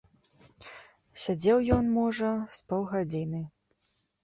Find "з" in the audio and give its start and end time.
2.63-2.67